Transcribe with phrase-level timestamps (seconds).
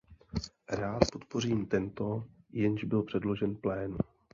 [0.69, 3.97] Rád podpořím tento, jenž byl předložen plénu.